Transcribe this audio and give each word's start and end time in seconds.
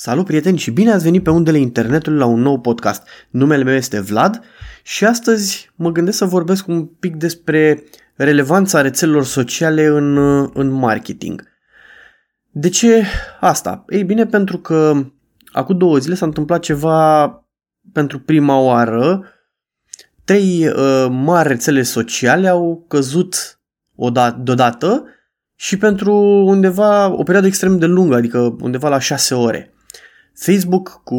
Salut 0.00 0.24
prieteni 0.24 0.58
și 0.58 0.70
bine 0.70 0.92
ați 0.92 1.04
venit 1.04 1.22
pe 1.22 1.30
undele 1.30 1.58
internetului 1.58 2.18
la 2.18 2.24
un 2.24 2.40
nou 2.40 2.60
podcast. 2.60 3.02
Numele 3.30 3.62
meu 3.62 3.74
este 3.74 4.00
Vlad 4.00 4.40
și 4.82 5.04
astăzi 5.04 5.70
mă 5.74 5.90
gândesc 5.90 6.16
să 6.16 6.24
vorbesc 6.24 6.66
un 6.66 6.86
pic 6.86 7.16
despre 7.16 7.84
relevanța 8.14 8.80
rețelelor 8.80 9.24
sociale 9.24 9.84
în, 9.84 10.16
în 10.54 10.70
marketing. 10.70 11.42
De 12.50 12.68
ce 12.68 13.04
asta? 13.40 13.84
Ei 13.88 14.04
bine, 14.04 14.26
pentru 14.26 14.58
că 14.58 15.06
acum 15.52 15.78
două 15.78 15.98
zile 15.98 16.14
s-a 16.14 16.26
întâmplat 16.26 16.60
ceva 16.60 17.28
pentru 17.92 18.18
prima 18.18 18.58
oară. 18.58 19.24
Trei 20.24 20.66
uh, 20.66 21.06
mari 21.10 21.48
rețele 21.48 21.82
sociale 21.82 22.48
au 22.48 22.84
căzut 22.88 23.60
odată, 23.94 24.40
deodată 24.42 25.04
și 25.54 25.76
pentru 25.76 26.14
undeva 26.46 27.12
o 27.12 27.22
perioadă 27.22 27.46
extrem 27.46 27.78
de 27.78 27.86
lungă, 27.86 28.14
adică 28.14 28.56
undeva 28.60 28.88
la 28.88 28.98
șase 28.98 29.34
ore. 29.34 29.72
Facebook 30.38 31.00
cu 31.04 31.16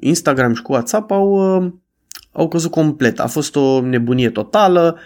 Instagram 0.00 0.54
și 0.54 0.62
cu 0.62 0.72
WhatsApp 0.72 1.10
au, 1.10 1.56
uh, 1.56 1.72
au 2.32 2.48
căzut 2.48 2.70
complet. 2.70 3.20
A 3.20 3.26
fost 3.26 3.56
o 3.56 3.80
nebunie 3.80 4.30
totală. 4.30 4.98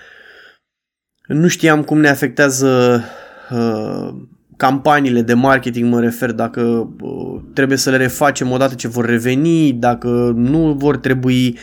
Nu 1.26 1.48
știam 1.48 1.82
cum 1.82 2.00
ne 2.00 2.08
afectează 2.08 3.02
uh, 3.50 4.14
campaniile 4.56 5.22
de 5.22 5.34
marketing, 5.34 5.92
mă 5.92 6.00
refer, 6.00 6.32
dacă 6.32 6.60
uh, 7.00 7.40
trebuie 7.52 7.78
să 7.78 7.90
le 7.90 7.96
refacem 7.96 8.50
odată 8.50 8.74
ce 8.74 8.88
vor 8.88 9.04
reveni, 9.04 9.72
dacă 9.72 10.32
nu 10.34 10.72
vor 10.72 10.96
trebui. 10.96 11.58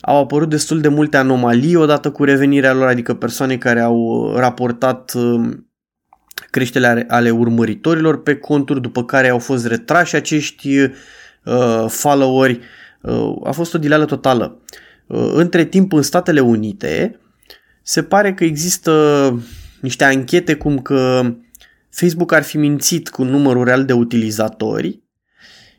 Au 0.00 0.22
apărut 0.22 0.48
destul 0.48 0.80
de 0.80 0.88
multe 0.88 1.16
anomalii 1.16 1.76
odată 1.76 2.10
cu 2.10 2.24
revenirea 2.24 2.72
lor, 2.72 2.86
adică 2.86 3.14
persoane 3.14 3.56
care 3.56 3.80
au 3.80 4.32
raportat 4.36 5.12
uh, 5.14 5.50
creșterea 6.50 7.04
ale 7.08 7.30
urmăritorilor 7.30 8.22
pe 8.22 8.36
conturi, 8.36 8.80
după 8.80 9.04
care 9.04 9.28
au 9.28 9.38
fost 9.38 9.66
retrași 9.66 10.16
acești 10.16 10.78
uh, 10.78 11.84
followeri. 11.88 12.60
Uh, 13.00 13.36
a 13.44 13.50
fost 13.50 13.74
o 13.74 13.78
dileală 13.78 14.04
totală. 14.04 14.60
Uh, 15.06 15.30
între 15.34 15.64
timp, 15.64 15.92
în 15.92 16.02
Statele 16.02 16.40
Unite, 16.40 17.20
se 17.82 18.02
pare 18.02 18.34
că 18.34 18.44
există 18.44 18.92
niște 19.80 20.04
anchete 20.04 20.54
cum 20.54 20.78
că 20.78 21.34
Facebook 21.90 22.32
ar 22.32 22.42
fi 22.42 22.56
mințit 22.56 23.08
cu 23.08 23.22
numărul 23.22 23.64
real 23.64 23.84
de 23.84 23.92
utilizatori 23.92 25.02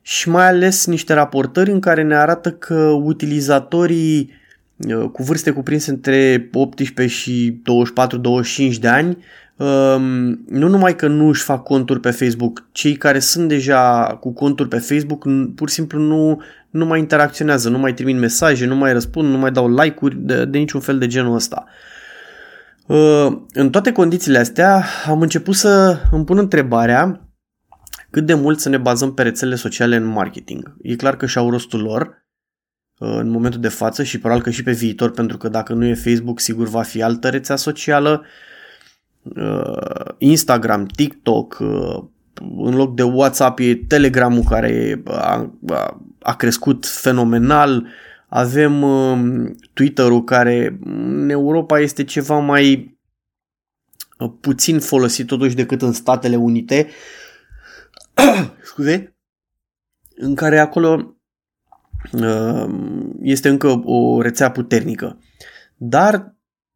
și 0.02 0.30
mai 0.30 0.48
ales 0.48 0.86
niște 0.86 1.14
raportări 1.14 1.72
în 1.72 1.80
care 1.80 2.04
ne 2.04 2.16
arată 2.16 2.52
că 2.52 2.76
utilizatorii 3.04 4.32
uh, 4.78 5.10
cu 5.12 5.24
vârste 5.24 5.52
cuprinse 5.52 5.92
între 5.92 6.50
18 6.54 7.16
și 7.16 7.62
24-25 8.76 8.80
de 8.80 8.88
ani 8.88 9.10
um, 9.10 9.24
nu 10.46 10.68
numai 10.68 10.96
că 10.96 11.08
nu 11.08 11.28
își 11.28 11.44
fac 11.44 11.64
conturi 11.64 12.00
pe 12.00 12.12
Facebook, 12.12 12.68
cei 12.72 12.96
care 12.96 13.20
sunt 13.20 13.48
deja 13.48 14.18
cu 14.20 14.34
conturi 14.34 14.70
pe 14.70 14.78
Facebook 14.78 15.26
pur 15.56 15.70
și 15.70 15.76
simplu 15.76 16.00
nu, 16.00 16.42
nu 16.70 16.86
mai 16.86 17.00
interacționează, 17.00 17.70
nu 17.70 17.78
mai 17.78 17.94
trimit 17.94 18.18
mesaje, 18.18 18.66
nu 18.66 18.76
mai 18.76 18.94
răspund, 18.94 19.30
nu 19.30 19.38
mai 19.38 19.52
dau 19.52 19.74
like-uri 19.74 20.16
de, 20.16 20.46
de 20.46 20.58
niciun 20.58 20.80
fel 20.80 20.98
de 20.98 21.08
genul 21.08 21.36
ăsta. 21.36 21.66
Uh, 22.88 23.28
în 23.54 23.70
toate 23.70 23.92
condițiile 23.92 24.38
astea 24.38 24.86
am 25.06 25.22
început 25.22 25.56
să 25.56 26.00
îmi 26.12 26.26
pun 26.26 26.38
întrebarea 26.38 27.30
cât 28.10 28.26
de 28.26 28.34
mult 28.34 28.60
să 28.60 28.70
ne 28.70 28.78
bazăm 28.78 29.14
pe 29.14 29.22
rețelele 29.22 29.56
sociale 29.56 29.96
în 29.96 30.06
marketing. 30.06 30.76
E 30.82 30.96
clar 30.96 31.18
că 31.18 31.26
și-au 31.26 31.50
rostul 31.50 31.82
lor 31.82 32.26
uh, 32.98 33.16
în 33.18 33.30
momentul 33.30 33.60
de 33.60 33.68
față 33.68 34.04
și 34.04 34.20
probabil 34.20 34.44
că 34.44 34.50
și 34.50 34.64
pe 34.64 34.72
viitor, 34.72 35.12
pentru 35.12 35.38
că 35.38 35.50
dacă 35.50 35.74
nu 35.74 35.86
e 35.86 35.94
Facebook, 35.94 36.40
sigur 36.40 36.68
va 36.68 36.82
fi 36.82 37.02
altă 37.02 37.30
rețea 37.30 37.56
socială. 37.56 38.22
Uh, 38.22 38.52
Instagram, 40.18 40.86
TikTok, 40.86 41.58
în 42.58 42.76
loc 42.76 42.96
de 42.96 43.04
WhatsApp 43.04 43.60
e 43.60 43.76
Telegramul 43.76 44.44
care 44.44 45.02
a, 45.06 45.52
a, 45.68 46.02
a 46.22 46.36
crescut 46.36 46.86
fenomenal, 46.86 47.88
avem 48.36 48.82
uh, 48.82 49.52
Twitter-ul 49.74 50.24
care 50.24 50.80
în 50.84 51.30
Europa 51.30 51.80
este 51.80 52.04
ceva 52.04 52.40
mai 52.40 52.98
uh, 54.18 54.32
puțin 54.40 54.80
folosit 54.80 55.28
totuși 55.28 55.56
decât 55.56 55.82
în 55.82 55.92
Statele 55.92 56.36
Unite. 56.36 56.88
Scuze? 58.62 59.16
În 60.16 60.36
care 60.36 60.60
acolo 60.60 61.18
uh, 62.12 62.66
este 63.22 63.50
încă 63.50 63.82
o 63.86 64.22
rețea 64.22 64.52
puternică. 64.52 65.20
Dar 65.76 66.36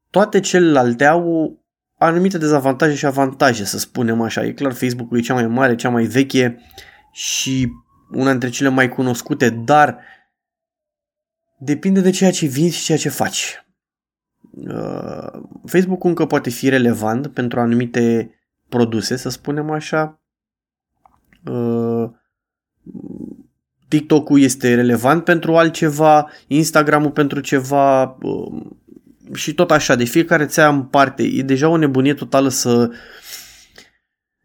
toate 0.10 0.40
celelalte 0.40 1.06
au 1.06 1.60
anumite 1.98 2.38
dezavantaje 2.38 2.96
și 2.96 3.06
avantaje, 3.06 3.64
să 3.64 3.78
spunem 3.78 4.22
așa. 4.22 4.46
E 4.46 4.52
clar, 4.52 4.74
Facebook-ul 4.74 5.18
e 5.18 5.22
cea 5.22 5.34
mai 5.34 5.48
mare, 5.48 5.76
cea 5.76 5.90
mai 5.90 6.04
veche 6.04 6.60
și 7.12 7.72
una 8.12 8.30
dintre 8.30 8.50
cele 8.50 8.70
mai 8.70 8.90
cunoscute, 8.90 9.50
dar 9.50 10.00
Depinde 11.58 12.02
de 12.02 12.10
ceea 12.10 12.32
ce 12.32 12.46
vinzi 12.46 12.78
și 12.78 12.84
ceea 12.84 12.98
ce 12.98 13.10
faci. 13.10 13.66
Uh, 14.52 15.42
Facebook 15.66 16.04
încă 16.04 16.26
poate 16.26 16.50
fi 16.50 16.70
relevant 16.70 17.28
pentru 17.28 17.60
anumite 17.60 18.32
produse, 18.70 19.16
să 19.16 19.30
spunem 19.30 19.70
așa. 19.70 20.22
Uh, 21.46 22.10
TikTok-ul 23.88 24.42
este 24.42 24.76
relevant 24.76 25.24
pentru 25.24 25.56
altceva, 25.56 26.30
Instagram-ul 26.48 27.12
pentru 27.12 27.40
ceva 27.40 28.04
uh, 28.04 28.66
și 29.38 29.54
tot 29.54 29.72
așa, 29.72 29.96
de 29.96 30.04
fiecare 30.04 30.46
țea 30.46 30.68
în 30.68 30.84
parte. 30.84 31.24
E 31.24 31.42
deja 31.42 31.68
o 31.68 31.78
nebunie 31.78 32.14
totală 32.14 32.50
să 32.50 32.92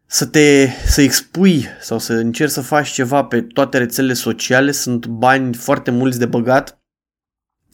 să 0.05 0.25
te 0.25 0.67
să 0.85 1.01
expui 1.01 1.65
sau 1.79 1.99
să 1.99 2.13
încerci 2.13 2.51
să 2.51 2.61
faci 2.61 2.89
ceva 2.89 3.23
pe 3.23 3.41
toate 3.41 3.77
rețelele 3.77 4.13
sociale, 4.13 4.71
sunt 4.71 5.05
bani 5.05 5.53
foarte 5.53 5.91
mulți 5.91 6.19
de 6.19 6.25
băgat 6.25 6.81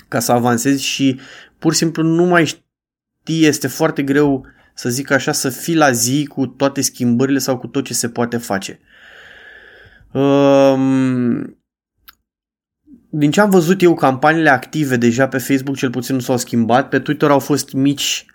ca 0.07 0.19
să 0.19 0.31
avansezi 0.31 0.83
și 0.83 1.19
pur 1.57 1.71
și 1.71 1.77
simplu 1.77 2.03
nu 2.03 2.23
mai 2.23 2.45
știi, 2.45 3.45
este 3.45 3.67
foarte 3.67 4.03
greu 4.03 4.45
să 4.73 4.89
zic 4.89 5.11
așa, 5.11 5.31
să 5.31 5.49
fii 5.49 5.75
la 5.75 5.91
zi 5.91 6.25
cu 6.25 6.47
toate 6.47 6.81
schimbările 6.81 7.39
sau 7.39 7.57
cu 7.57 7.67
tot 7.67 7.85
ce 7.85 7.93
se 7.93 8.09
poate 8.09 8.37
face. 8.37 8.79
Um, 10.11 11.58
din 13.09 13.31
ce 13.31 13.41
am 13.41 13.49
văzut 13.49 13.81
eu, 13.81 13.93
campaniile 13.93 14.49
active 14.49 14.95
deja 14.95 15.27
pe 15.27 15.37
Facebook 15.37 15.75
cel 15.75 15.89
puțin 15.89 16.15
nu 16.15 16.21
s-au 16.21 16.37
schimbat, 16.37 16.89
pe 16.89 16.99
Twitter 16.99 17.29
au 17.29 17.39
fost 17.39 17.73
mici 17.73 18.25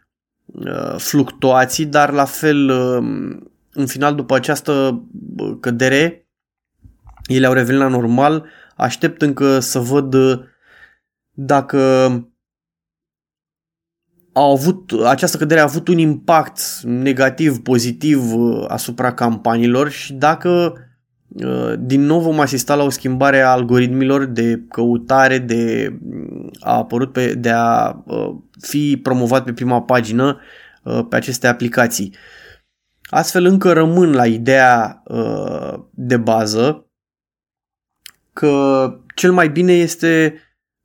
uh, 0.45 0.95
fluctuații, 0.97 1.87
dar 1.87 2.13
la 2.13 2.25
fel 2.25 2.69
uh, 2.69 3.39
în 3.73 3.87
final 3.87 4.15
după 4.15 4.35
această 4.35 5.05
cădere 5.61 6.29
ele 7.27 7.47
au 7.47 7.53
revenit 7.53 7.81
la 7.81 7.89
normal. 7.89 8.47
Aștept 8.77 9.23
încă 9.23 9.59
să 9.59 9.79
văd 9.79 10.15
uh, 10.15 10.41
dacă 11.31 11.79
au 14.33 14.53
avut, 14.53 14.93
această 15.05 15.37
cădere 15.37 15.61
a 15.61 15.63
avut 15.63 15.89
un 15.89 15.99
impact 15.99 16.61
negativ, 16.83 17.63
pozitiv 17.63 18.35
uh, 18.35 18.65
asupra 18.69 19.15
campaniilor 19.15 19.91
și 19.91 20.13
dacă 20.13 20.73
uh, 20.75 20.84
din 21.79 22.01
nou 22.01 22.21
vom 22.21 22.41
asista 22.41 22.75
la 22.75 22.83
o 22.83 22.89
schimbare 22.89 23.41
a 23.41 23.51
algoritmilor 23.51 24.25
de 24.25 24.63
căutare, 24.69 25.39
de 25.39 25.93
a 26.61 26.77
apărut 26.77 27.13
pe, 27.13 27.35
de 27.35 27.51
a 27.51 28.03
uh, 28.05 28.35
fi 28.61 29.01
promovat 29.03 29.45
pe 29.45 29.53
prima 29.53 29.83
pagină 29.83 30.41
pe 31.09 31.17
aceste 31.17 31.47
aplicații. 31.47 32.15
Astfel 33.03 33.45
încă 33.45 33.73
rămân 33.73 34.13
la 34.13 34.27
ideea 34.27 35.03
de 35.91 36.17
bază 36.17 36.87
că 38.33 38.87
cel 39.15 39.33
mai 39.33 39.49
bine 39.49 39.73
este 39.73 40.35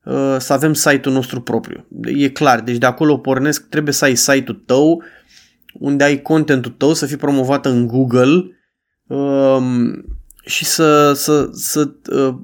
Uh, 0.09 0.35
să 0.37 0.53
avem 0.53 0.73
site-ul 0.73 1.13
nostru 1.13 1.41
propriu. 1.41 1.87
E 2.03 2.29
clar, 2.29 2.61
deci 2.61 2.77
de 2.77 2.85
acolo 2.85 3.17
pornesc, 3.17 3.69
trebuie 3.69 3.93
să 3.93 4.05
ai 4.05 4.15
site-ul 4.15 4.63
tău, 4.65 5.03
unde 5.73 6.03
ai 6.03 6.21
contentul 6.21 6.71
tău 6.71 6.93
să 6.93 7.05
fie 7.05 7.17
promovat 7.17 7.65
în 7.65 7.87
Google 7.87 8.57
um, 9.07 10.05
și 10.45 10.65
să, 10.65 11.13
să, 11.13 11.49
să 11.51 11.91
uh, 12.11 12.35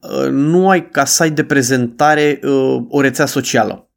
uh, 0.00 0.28
nu 0.30 0.68
ai 0.68 0.88
ca 0.88 1.04
site 1.04 1.28
de 1.28 1.44
prezentare 1.44 2.40
uh, 2.42 2.84
o 2.88 3.00
rețea 3.00 3.26
socială. 3.26 3.88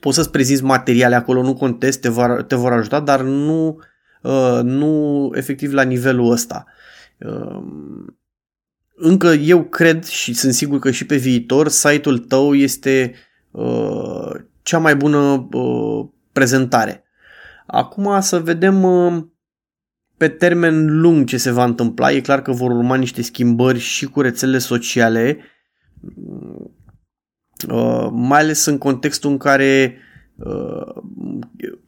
Poți 0.00 0.16
să-ți 0.16 0.30
prezinți 0.30 0.64
materiale 0.64 1.14
acolo, 1.14 1.42
nu 1.42 1.54
contest, 1.54 2.00
te 2.00 2.08
vor, 2.08 2.42
te 2.42 2.54
vor 2.54 2.72
ajuta, 2.72 3.00
dar 3.00 3.20
nu, 3.20 3.78
uh, 4.22 4.60
nu 4.62 5.30
efectiv 5.34 5.72
la 5.72 5.82
nivelul 5.82 6.30
ăsta. 6.30 6.64
Uh, 7.18 7.62
încă 8.94 9.28
eu 9.28 9.64
cred 9.64 10.04
și 10.04 10.34
sunt 10.34 10.52
sigur 10.52 10.78
că 10.78 10.90
și 10.90 11.06
pe 11.06 11.16
viitor 11.16 11.68
site-ul 11.68 12.18
tău 12.18 12.54
este 12.54 13.14
uh, 13.50 14.30
cea 14.62 14.78
mai 14.78 14.96
bună 14.96 15.48
uh, 15.52 16.06
prezentare. 16.32 17.04
Acum 17.66 18.20
să 18.20 18.40
vedem 18.40 18.82
uh, 18.82 19.24
pe 20.22 20.28
termen 20.28 21.00
lung 21.00 21.26
ce 21.26 21.36
se 21.36 21.50
va 21.50 21.64
întâmpla. 21.64 22.12
E 22.12 22.20
clar 22.20 22.42
că 22.42 22.52
vor 22.52 22.70
urma 22.70 22.94
niște 22.94 23.22
schimbări 23.22 23.78
și 23.78 24.06
cu 24.06 24.20
rețelele 24.20 24.58
sociale, 24.58 25.38
uh, 27.68 28.08
mai 28.10 28.40
ales 28.40 28.64
în 28.64 28.78
contextul 28.78 29.30
în 29.30 29.36
care 29.36 29.96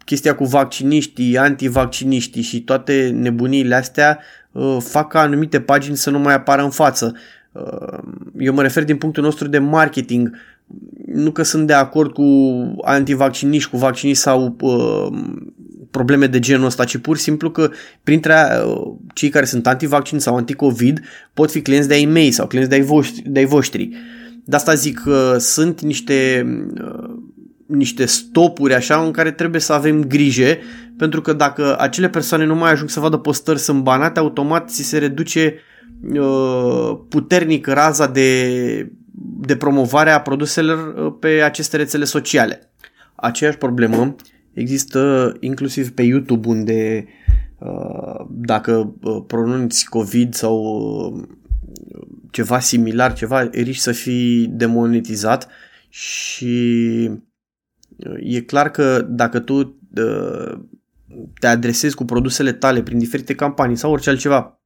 chestia 0.05 0.35
cu 0.35 0.45
vacciniștii, 0.45 1.39
antivacciniștii 1.39 2.43
și 2.43 2.63
toate 2.63 3.11
nebuniile 3.15 3.75
astea 3.75 4.21
fac 4.79 5.09
ca 5.09 5.21
anumite 5.21 5.61
pagini 5.61 5.97
să 5.97 6.11
nu 6.11 6.19
mai 6.19 6.35
apară 6.35 6.63
în 6.63 6.71
față. 6.71 7.15
Eu 8.39 8.55
mă 8.55 8.63
refer 8.63 8.85
din 8.85 8.97
punctul 8.97 9.23
nostru 9.23 9.49
de 9.49 9.59
marketing. 9.59 10.37
Nu 11.07 11.31
că 11.31 11.43
sunt 11.43 11.67
de 11.67 11.73
acord 11.73 12.13
cu 12.13 12.25
antivacciniști, 12.83 13.71
cu 13.71 13.77
vacciniști 13.77 14.23
sau 14.23 14.57
probleme 15.95 16.27
de 16.27 16.39
genul 16.39 16.67
ăsta, 16.67 16.85
ci 16.85 16.97
pur 16.97 17.17
și 17.17 17.23
simplu 17.23 17.51
că 17.51 17.71
printre 18.03 18.35
uh, 18.67 18.93
cei 19.15 19.29
care 19.29 19.45
sunt 19.45 19.67
antivaccin 19.67 20.19
sau 20.19 20.37
anticovid 20.37 21.01
pot 21.35 21.51
fi 21.51 21.63
clienți 21.63 21.89
de-ai 21.89 22.05
mei 22.05 22.31
sau 22.31 22.47
clienți 22.47 22.71
de-ai 22.71 22.83
voștri. 22.83 23.23
De-ai 23.27 23.45
voștri. 23.45 23.89
De 24.45 24.57
asta 24.57 24.75
zic 24.75 25.01
că 25.05 25.37
sunt 25.39 25.81
niște, 25.81 26.47
uh, 26.85 27.15
niște 27.67 28.05
stopuri 28.05 28.75
așa 28.75 29.03
în 29.05 29.11
care 29.11 29.31
trebuie 29.31 29.61
să 29.61 29.73
avem 29.73 30.05
grijă 30.05 30.57
pentru 30.97 31.21
că 31.21 31.33
dacă 31.33 31.77
acele 31.79 32.09
persoane 32.09 32.45
nu 32.45 32.55
mai 32.55 32.71
ajung 32.71 32.89
să 32.89 33.01
vadă 33.01 33.17
postări 33.17 33.59
sunt 33.59 33.83
banate, 33.83 34.19
automat 34.19 34.71
ți 34.71 34.83
se 34.83 34.99
reduce 34.99 35.55
uh, 36.15 36.99
puternic 37.09 37.67
raza 37.67 38.07
de, 38.07 38.49
de 39.47 39.57
promovare 39.57 40.11
a 40.11 40.21
produselor 40.21 41.13
pe 41.19 41.29
aceste 41.29 41.77
rețele 41.77 42.05
sociale. 42.05 42.71
Aceeași 43.15 43.59
problemă 43.59 44.17
Există 44.55 45.33
inclusiv 45.41 45.93
pe 45.93 46.03
YouTube 46.03 46.49
unde 46.49 47.07
uh, 47.59 48.27
dacă 48.31 48.95
uh, 49.03 49.23
pronunți 49.27 49.89
COVID 49.89 50.35
sau 50.35 50.57
uh, 51.17 51.23
ceva 52.31 52.59
similar, 52.59 53.13
ceva, 53.13 53.41
riști 53.53 53.83
să 53.83 53.93
fii 53.93 54.47
demonetizat 54.47 55.49
și 55.89 57.11
e 58.21 58.41
clar 58.41 58.71
că 58.71 59.07
dacă 59.09 59.39
tu 59.39 59.81
te 61.41 61.47
adresezi 61.47 61.95
cu 61.95 62.05
produsele 62.05 62.53
tale 62.53 62.83
prin 62.83 62.99
diferite 62.99 63.35
campanii 63.35 63.77
sau 63.77 63.93
orice 63.93 64.11
altceva 64.11 64.59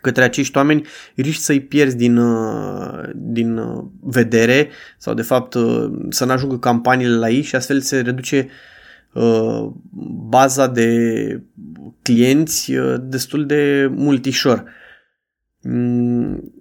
către 0.00 0.22
acești 0.22 0.56
oameni, 0.56 0.86
riști 1.14 1.42
să-i 1.42 1.60
pierzi 1.60 1.96
din, 1.96 2.20
din 3.14 3.60
vedere 4.00 4.68
sau 4.98 5.14
de 5.14 5.22
fapt 5.22 5.56
să 6.08 6.24
nu 6.24 6.32
ajungă 6.32 6.58
campaniile 6.58 7.16
la 7.16 7.30
ei 7.30 7.42
și 7.42 7.56
astfel 7.56 7.80
se 7.80 8.00
reduce 8.00 8.38
uh, 8.46 8.50
Uh, 8.50 8.75
baza 10.28 10.66
de 10.66 11.42
clienți 12.02 12.74
uh, 12.74 12.94
destul 13.00 13.46
de 13.46 13.90
multișor. 13.94 14.64
Mm, 15.62 16.52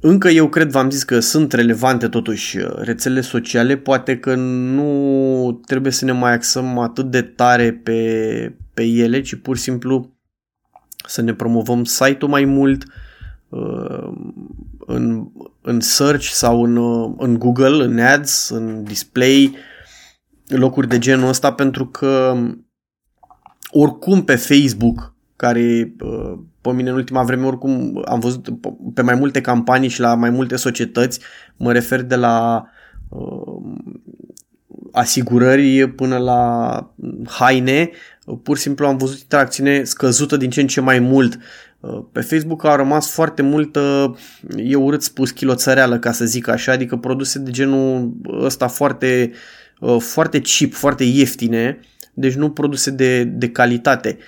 încă 0.00 0.28
eu 0.28 0.48
cred, 0.48 0.70
v-am 0.70 0.90
zis 0.90 1.02
că 1.02 1.20
sunt 1.20 1.52
relevante 1.52 2.08
totuși 2.08 2.58
uh, 2.58 2.74
rețelele 2.76 3.20
sociale, 3.20 3.76
poate 3.76 4.18
că 4.18 4.34
nu 4.34 5.60
trebuie 5.66 5.92
să 5.92 6.04
ne 6.04 6.12
mai 6.12 6.32
axăm 6.32 6.78
atât 6.78 7.10
de 7.10 7.22
tare 7.22 7.72
pe, 7.72 8.56
pe 8.74 8.82
ele, 8.82 9.20
ci 9.20 9.34
pur 9.34 9.56
și 9.56 9.62
simplu 9.62 10.14
să 11.06 11.22
ne 11.22 11.34
promovăm 11.34 11.84
site-ul 11.84 12.30
mai 12.30 12.44
mult 12.44 12.84
în, 14.86 15.28
în 15.62 15.80
search 15.80 16.24
sau 16.24 16.62
în, 16.62 16.76
în 17.18 17.38
Google, 17.38 17.84
în 17.84 17.98
ads, 17.98 18.48
în 18.48 18.84
display, 18.84 19.56
locuri 20.48 20.88
de 20.88 20.98
genul 20.98 21.28
ăsta 21.28 21.52
pentru 21.52 21.86
că 21.86 22.36
oricum 23.70 24.24
pe 24.24 24.36
Facebook, 24.36 25.14
care 25.36 25.94
pe 26.60 26.72
mine 26.72 26.90
în 26.90 26.96
ultima 26.96 27.22
vreme 27.22 27.46
oricum 27.46 28.02
am 28.04 28.18
văzut 28.18 28.48
pe 28.94 29.02
mai 29.02 29.14
multe 29.14 29.40
campanii 29.40 29.88
și 29.88 30.00
la 30.00 30.14
mai 30.14 30.30
multe 30.30 30.56
societăți, 30.56 31.20
mă 31.56 31.72
refer 31.72 32.02
de 32.02 32.16
la 32.16 32.66
asigurări 34.92 35.88
până 35.88 36.16
la 36.18 36.80
haine, 37.28 37.90
pur 38.42 38.56
și 38.56 38.62
simplu 38.62 38.86
am 38.86 38.96
văzut 38.96 39.18
interacțiune 39.18 39.84
scăzută 39.84 40.36
din 40.36 40.50
ce 40.50 40.60
în 40.60 40.66
ce 40.66 40.80
mai 40.80 40.98
mult. 40.98 41.38
Pe 42.12 42.20
Facebook 42.20 42.64
a 42.64 42.76
rămas 42.76 43.10
foarte 43.10 43.42
multă, 43.42 44.14
eu 44.56 44.84
urât 44.84 45.02
spus, 45.02 45.30
chiloțăreală, 45.30 45.98
ca 45.98 46.12
să 46.12 46.24
zic 46.24 46.48
așa, 46.48 46.72
adică 46.72 46.96
produse 46.96 47.38
de 47.38 47.50
genul 47.50 48.12
ăsta 48.40 48.66
foarte 48.66 49.30
uh, 49.32 49.38
Uh, 49.38 49.65
foarte 49.98 50.40
cheap, 50.40 50.72
foarte 50.72 51.04
ieftine, 51.04 51.80
deci 52.14 52.34
nu 52.34 52.50
produse 52.50 52.90
de, 52.90 53.24
de 53.24 53.48
calitate. 53.48 54.18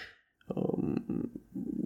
Um, 0.47 1.03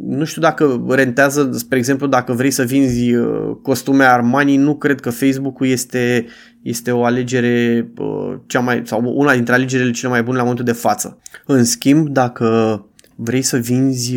nu 0.06 0.24
știu 0.24 0.42
dacă 0.42 0.84
rentează, 0.88 1.50
spre 1.52 1.78
exemplu, 1.78 2.06
dacă 2.06 2.32
vrei 2.32 2.50
să 2.50 2.62
vinzi 2.62 3.14
uh, 3.14 3.56
costume 3.62 4.04
Armani, 4.04 4.56
nu 4.56 4.76
cred 4.76 5.00
că 5.00 5.10
Facebook-ul 5.10 5.66
este, 5.66 6.26
este 6.62 6.90
o 6.90 7.04
alegere 7.04 7.88
uh, 7.98 8.34
cea 8.46 8.60
mai, 8.60 8.82
sau 8.84 9.02
una 9.04 9.34
dintre 9.34 9.54
alegerile 9.54 9.90
cele 9.90 10.10
mai 10.10 10.22
bune 10.22 10.36
la 10.36 10.42
momentul 10.42 10.64
de 10.64 10.72
față. 10.72 11.18
În 11.46 11.64
schimb, 11.64 12.08
dacă 12.08 12.86
vrei 13.16 13.42
să 13.42 13.56
vinzi 13.56 14.16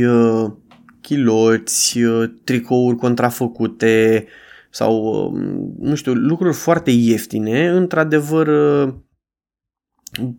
chiloți, 1.01 1.99
tricouri 2.43 2.97
contrafăcute 2.97 4.25
sau, 4.69 5.03
um, 5.03 5.75
nu 5.79 5.95
știu, 5.95 6.13
lucruri 6.13 6.53
foarte 6.53 6.91
ieftine, 6.91 7.67
într-adevăr 7.67 8.47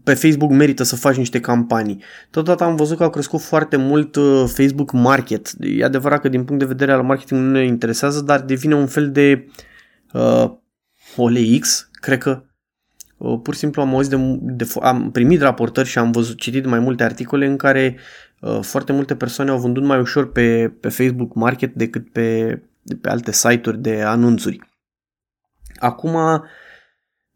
pe 0.05 0.15
Facebook 0.15 0.51
merită 0.51 0.83
să 0.83 0.97
faci 0.97 1.17
niște 1.17 1.41
campanii. 1.41 2.03
Totodată 2.31 2.65
am 2.65 2.77
văzut 2.77 2.97
că 2.97 3.03
au 3.03 3.11
crescut 3.11 3.41
foarte 3.41 3.77
mult 3.77 4.17
uh, 4.17 4.45
Facebook 4.47 4.93
Market. 4.93 5.51
E 5.61 5.85
adevărat 5.85 6.21
că 6.21 6.29
din 6.29 6.45
punct 6.45 6.61
de 6.61 6.69
vedere 6.69 6.93
al 6.93 7.03
marketing 7.03 7.41
nu 7.41 7.51
ne 7.51 7.65
interesează, 7.65 8.21
dar 8.21 8.41
devine 8.41 8.75
un 8.75 8.87
fel 8.87 9.11
de 9.11 9.49
uh, 10.13 10.51
OLX, 11.17 11.91
cred 11.93 12.19
că 12.19 12.43
uh, 13.17 13.41
pur 13.43 13.55
și 13.55 13.61
simplu 13.61 13.83
am 13.83 13.95
auzit 13.95 14.11
de, 14.11 14.39
de, 14.41 14.67
am 14.81 15.11
primit 15.11 15.41
raportări 15.41 15.89
și 15.89 15.99
am 15.99 16.11
văzut 16.11 16.39
citit 16.39 16.67
mai 16.67 16.79
multe 16.79 17.03
articole 17.05 17.47
în 17.47 17.57
care 17.57 17.97
uh, 18.41 18.59
foarte 18.63 18.93
multe 18.93 19.17
persoane 19.17 19.51
au 19.51 19.59
vândut 19.59 19.85
mai 19.85 19.99
ușor 19.99 20.33
pe, 20.33 20.73
pe 20.81 20.89
Facebook 20.89 21.35
Market 21.35 21.75
decât 21.75 22.13
pe, 22.13 22.61
pe 23.01 23.09
alte 23.09 23.33
site-uri 23.33 23.79
de 23.79 24.03
anunțuri. 24.03 24.61
Acum 25.77 26.15
uh, 26.15 26.41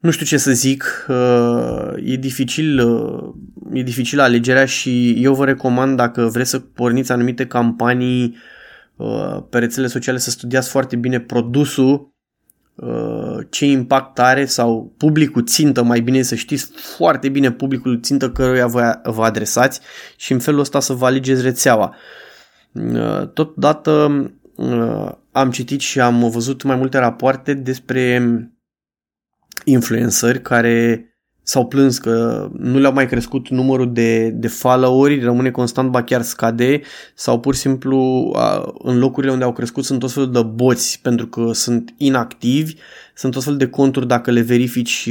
nu 0.00 0.10
știu 0.10 0.26
ce 0.26 0.36
să 0.36 0.52
zic, 0.52 1.06
uh, 1.08 1.92
e 1.96 2.16
dificil, 2.16 2.88
uh, 2.88 3.34
e 3.72 3.82
dificil 3.82 4.20
alegerea 4.20 4.64
și 4.64 5.10
eu 5.22 5.34
vă 5.34 5.44
recomand 5.44 5.96
dacă 5.96 6.26
vreți 6.26 6.50
să 6.50 6.58
porniți 6.58 7.12
anumite 7.12 7.46
campanii 7.46 8.36
uh, 8.96 9.42
pe 9.50 9.58
rețele 9.58 9.86
sociale 9.86 10.18
să 10.18 10.30
studiați 10.30 10.68
foarte 10.70 10.96
bine 10.96 11.20
produsul, 11.20 12.08
ce 13.50 13.66
impact 13.66 14.18
are 14.18 14.44
sau 14.44 14.94
publicul 14.96 15.44
țintă, 15.44 15.82
mai 15.82 16.00
bine 16.00 16.22
să 16.22 16.34
știți 16.34 16.70
foarte 16.96 17.28
bine 17.28 17.52
publicul 17.52 18.00
țintă 18.02 18.30
căruia 18.30 18.66
vă, 18.66 19.00
vă 19.04 19.22
adresați 19.24 19.80
și 20.16 20.32
în 20.32 20.38
felul 20.38 20.60
ăsta 20.60 20.80
să 20.80 20.92
vă 20.92 21.06
alegeți 21.06 21.42
rețeaua. 21.42 21.94
Totodată 23.34 24.22
am 25.32 25.50
citit 25.50 25.80
și 25.80 26.00
am 26.00 26.30
văzut 26.30 26.62
mai 26.62 26.76
multe 26.76 26.98
rapoarte 26.98 27.54
despre 27.54 28.20
influenceri 29.64 30.42
care 30.42 31.04
s-au 31.42 31.66
plâns 31.66 31.98
că 31.98 32.48
nu 32.58 32.78
le-au 32.78 32.92
mai 32.92 33.06
crescut 33.06 33.48
numărul 33.48 33.92
de, 33.92 34.28
de 34.28 34.48
followeri, 34.48 35.22
rămâne 35.22 35.50
constant, 35.50 35.90
ba 35.90 36.02
chiar 36.02 36.22
scade, 36.22 36.80
sau 37.14 37.40
pur 37.40 37.54
și 37.54 37.60
simplu 37.60 38.30
în 38.78 38.98
locurile 38.98 39.32
unde 39.32 39.44
au 39.44 39.52
crescut 39.52 39.84
sunt 39.84 39.98
tot 39.98 40.12
felul 40.12 40.32
de 40.32 40.42
boți 40.42 41.00
pentru 41.02 41.26
că 41.26 41.50
sunt 41.52 41.94
inactivi, 41.96 42.74
sunt 43.14 43.32
tot 43.32 43.42
felul 43.42 43.58
de 43.58 43.66
conturi 43.66 44.06
dacă 44.06 44.30
le 44.30 44.40
verifici, 44.40 45.08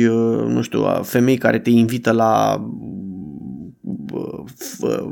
nu 0.48 0.62
știu, 0.62 0.86
femei 1.04 1.38
care 1.38 1.60
te 1.60 1.70
invită 1.70 2.12
la 2.12 2.64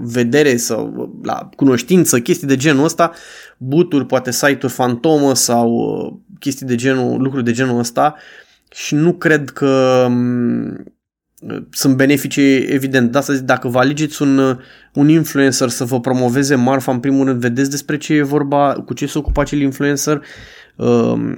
vedere 0.02 0.58
sau 0.58 1.12
la 1.24 1.50
cunoștință, 1.56 2.20
chestii 2.20 2.48
de 2.48 2.56
genul 2.56 2.84
ăsta, 2.84 3.12
buturi, 3.58 4.06
poate 4.06 4.32
site-uri 4.32 4.74
fantomă 4.74 5.36
sau 5.36 6.22
chestii 6.40 6.66
de 6.66 6.76
genul, 6.76 7.22
lucruri 7.22 7.44
de 7.44 7.52
genul 7.52 7.80
ăsta, 7.80 8.16
și 8.78 8.96
nu 8.96 9.14
cred 9.14 9.50
că 9.50 10.06
mm, 10.10 10.84
sunt 11.72 11.96
beneficii 11.96 12.58
evident. 12.58 13.12
De 13.12 13.18
asta 13.18 13.34
zic, 13.34 13.44
dacă 13.44 13.68
vă 13.68 13.80
alegeți 13.80 14.22
un, 14.22 14.60
un 14.94 15.10
influencer 15.10 15.70
să 15.70 15.84
vă 15.84 16.00
promoveze 16.00 16.56
marfa, 16.56 16.92
în 16.92 17.00
primul 17.00 17.26
rând 17.26 17.40
vedeți 17.40 17.70
despre 17.70 17.98
ce 17.98 18.14
e 18.14 18.22
vorba, 18.22 18.74
cu 18.74 18.94
ce 18.94 19.06
se 19.06 19.18
ocupă 19.18 19.42
acel 19.42 19.60
influencer, 19.60 20.22
uh, 20.76 21.38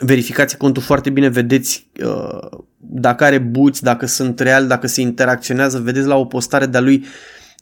verificați 0.00 0.56
contul 0.56 0.82
foarte 0.82 1.10
bine, 1.10 1.28
vedeți 1.28 1.90
uh, 2.04 2.58
dacă 2.76 3.24
are 3.24 3.38
buți, 3.38 3.82
dacă 3.82 4.06
sunt 4.06 4.40
real, 4.40 4.66
dacă 4.66 4.86
se 4.86 5.00
interacționează, 5.00 5.78
vedeți 5.78 6.06
la 6.06 6.16
o 6.16 6.24
postare 6.24 6.66
de-a 6.66 6.80
lui 6.80 7.04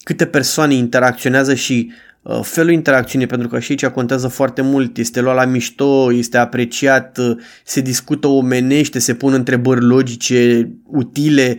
câte 0.02 0.26
persoane 0.26 0.74
interacționează 0.74 1.54
și 1.54 1.90
Uh, 1.90 2.13
felul 2.42 2.72
interacțiunii, 2.72 3.26
pentru 3.26 3.48
că 3.48 3.58
și 3.58 3.70
aici 3.70 3.86
contează 3.86 4.28
foarte 4.28 4.62
mult, 4.62 4.96
este 4.96 5.20
luat 5.20 5.36
la 5.36 5.44
mișto, 5.44 6.12
este 6.12 6.36
apreciat, 6.36 7.18
uh, 7.18 7.36
se 7.64 7.80
discută 7.80 8.26
omenește, 8.26 8.98
se 8.98 9.14
pun 9.14 9.32
întrebări 9.32 9.80
logice, 9.80 10.70
utile 10.84 11.58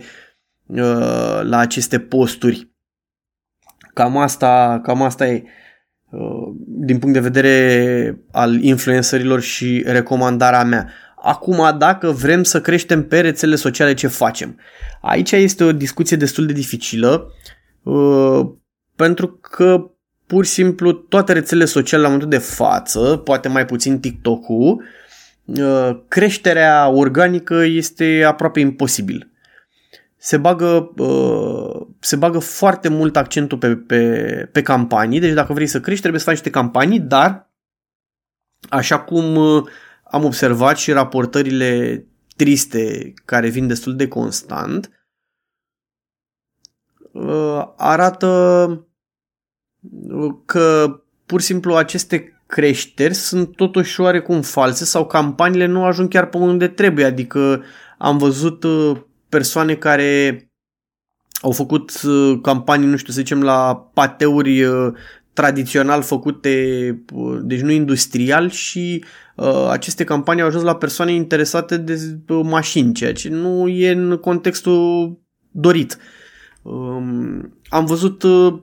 uh, 0.66 1.40
la 1.42 1.58
aceste 1.58 1.98
posturi. 1.98 2.74
Cam 3.94 4.16
asta, 4.16 4.80
cam 4.82 5.02
asta 5.02 5.26
e 5.26 5.42
din 6.66 6.98
punct 6.98 7.14
de 7.14 7.20
vedere 7.20 8.20
al 8.32 8.62
influencerilor 8.62 9.40
și 9.40 9.82
recomandarea 9.86 10.64
mea. 10.64 10.88
acum 11.22 11.78
dacă 11.78 12.10
vrem 12.10 12.42
să 12.42 12.60
creștem 12.60 13.06
pe 13.06 13.20
rețele 13.20 13.54
sociale 13.54 13.94
ce 13.94 14.06
facem. 14.06 14.58
Aici 15.00 15.32
este 15.32 15.64
o 15.64 15.72
discuție 15.72 16.16
destul 16.16 16.46
de 16.46 16.52
dificilă 16.52 17.32
uh, 17.82 18.40
pentru 18.96 19.28
că 19.28 19.90
pur 20.26 20.44
și 20.44 20.50
simplu 20.50 20.92
toate 20.92 21.32
rețelele 21.32 21.66
sociale 21.66 22.02
la 22.02 22.08
momentul 22.08 22.38
de 22.38 22.44
față, 22.44 23.16
poate 23.24 23.48
mai 23.48 23.64
puțin 23.64 24.00
TikTok-ul, 24.00 24.84
uh, 25.44 26.00
creșterea 26.08 26.88
organică 26.88 27.54
este 27.54 28.24
aproape 28.26 28.60
imposibil. 28.60 29.30
Se 30.16 30.36
bagă, 30.36 30.92
uh, 30.96 31.86
se 32.00 32.16
bagă 32.16 32.38
foarte 32.38 32.88
mult 32.88 33.16
accentul 33.16 33.58
pe, 33.58 33.76
pe, 33.76 34.48
pe 34.52 34.62
campanii, 34.62 35.20
deci 35.20 35.32
dacă 35.32 35.52
vrei 35.52 35.66
să 35.66 35.80
crești 35.80 36.00
trebuie 36.00 36.20
să 36.20 36.26
faci 36.26 36.36
niște 36.36 36.58
campanii, 36.58 37.00
dar 37.00 37.50
așa 38.68 39.00
cum 39.00 39.36
uh, 39.36 39.64
am 40.02 40.24
observat 40.24 40.76
și 40.76 40.92
raportările 40.92 42.04
triste 42.36 43.12
care 43.24 43.48
vin 43.48 43.66
destul 43.66 43.96
de 43.96 44.08
constant, 44.08 44.90
arată 47.76 48.86
că 50.44 50.96
pur 51.26 51.40
și 51.40 51.46
simplu 51.46 51.74
aceste 51.74 52.40
creșteri 52.46 53.14
sunt 53.14 53.56
totuși 53.56 54.00
oarecum 54.00 54.42
false 54.42 54.84
sau 54.84 55.06
campaniile 55.06 55.66
nu 55.66 55.84
ajung 55.84 56.08
chiar 56.08 56.26
pe 56.26 56.36
unde 56.36 56.68
trebuie. 56.68 57.04
Adică 57.04 57.62
am 57.98 58.18
văzut 58.18 58.64
uh, 58.64 58.96
persoane 59.28 59.74
care 59.74 60.40
au 61.40 61.50
făcut 61.50 62.02
uh, 62.02 62.38
campanii, 62.42 62.88
nu 62.88 62.96
știu, 62.96 63.12
să 63.12 63.18
zicem, 63.18 63.42
la 63.42 63.90
pateuri 63.94 64.62
uh, 64.62 64.92
tradițional 65.32 66.02
făcute, 66.02 67.04
deci 67.42 67.60
nu 67.60 67.70
industrial 67.70 68.50
și 68.50 69.04
uh, 69.36 69.68
aceste 69.70 70.04
campanii 70.04 70.42
au 70.42 70.48
ajuns 70.48 70.64
la 70.64 70.76
persoane 70.76 71.12
interesate 71.12 71.76
de 71.76 71.98
mașini, 72.42 72.92
ceea 72.92 73.12
ce 73.12 73.28
nu 73.28 73.68
e 73.68 73.90
în 73.90 74.16
contextul 74.16 75.18
dorit. 75.50 75.98
Um, 76.62 77.58
am 77.68 77.84
văzut 77.84 78.22
uh, 78.22 78.54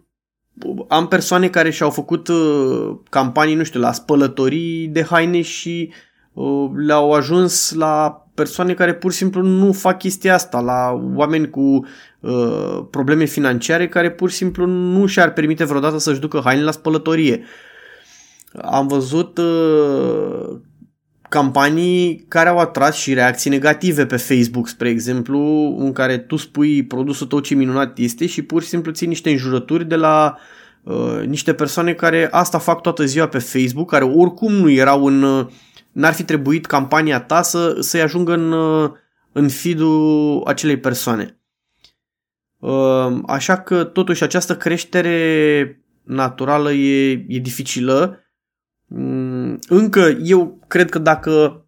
am 0.88 1.08
persoane 1.08 1.50
care 1.50 1.70
și-au 1.70 1.90
făcut 1.90 2.28
uh, 2.28 2.96
campanii, 3.10 3.56
nu 3.56 3.64
știu, 3.64 3.80
la 3.80 3.92
spălătorii 3.92 4.88
de 4.88 5.04
haine 5.04 5.42
și 5.42 5.94
uh, 6.34 6.70
le-au 6.76 7.12
ajuns 7.12 7.74
la 7.74 8.24
persoane 8.34 8.74
care 8.74 8.94
pur 8.94 9.12
și 9.12 9.18
simplu 9.18 9.42
nu 9.42 9.72
fac 9.72 9.98
chestia 9.98 10.34
asta, 10.34 10.60
la 10.60 11.02
oameni 11.16 11.50
cu 11.50 11.86
uh, 12.20 12.86
probleme 12.90 13.26
financiare 13.26 13.88
care 13.88 14.12
pur 14.12 14.30
și 14.30 14.36
simplu 14.36 14.66
nu 14.66 15.06
și-ar 15.06 15.34
permite 15.34 15.64
vreodată 15.64 15.98
să-și 15.98 16.20
ducă 16.20 16.42
haine 16.44 16.64
la 16.64 16.72
spălătorie. 16.72 17.44
Am 18.62 18.88
văzut 18.88 19.38
uh, 19.38 20.58
campanii 21.34 22.26
care 22.28 22.50
au 22.50 22.58
atras 22.58 22.96
și 22.96 23.14
reacții 23.14 23.50
negative 23.50 24.06
pe 24.06 24.18
Facebook, 24.18 24.68
spre 24.68 24.90
exemplu, 24.90 25.40
în 25.80 25.92
care 25.92 26.18
tu 26.18 26.36
spui 26.36 26.84
produsul 26.84 27.28
tău 27.28 27.40
ce 27.40 27.56
minunat 27.56 27.98
este 27.98 28.26
și 28.26 28.42
pur 28.42 28.62
și 28.62 28.68
simplu 28.68 28.92
ții 28.92 29.08
niște 29.08 29.30
înjurături 29.30 29.86
de 29.86 29.96
la 29.96 30.38
uh, 30.84 31.22
niște 31.26 31.54
persoane 31.54 31.94
care 31.94 32.28
asta 32.32 32.58
fac 32.58 32.82
toată 32.82 33.06
ziua 33.06 33.28
pe 33.28 33.38
Facebook, 33.38 33.90
care 33.90 34.04
oricum 34.04 34.54
nu 34.54 34.70
erau 34.70 35.06
în... 35.06 35.24
Uh, 35.24 35.48
n-ar 35.92 36.14
fi 36.14 36.24
trebuit 36.24 36.66
campania 36.66 37.22
ta 37.22 37.42
să, 37.42 37.78
să-i 37.80 38.02
ajungă 38.02 38.34
în, 38.34 38.52
uh, 38.52 38.92
în 39.32 39.50
feed-ul 39.50 40.44
acelei 40.46 40.78
persoane. 40.78 41.40
Uh, 42.60 43.20
așa 43.28 43.58
că, 43.58 43.84
totuși, 43.84 44.24
această 44.24 44.56
creștere 44.56 45.84
naturală 46.04 46.72
e, 46.72 47.12
e 47.12 47.40
dificilă 47.40 48.24
Mm, 48.96 49.33
încă 49.68 50.18
eu 50.24 50.60
cred 50.68 50.90
că 50.90 51.00
dacă 51.00 51.66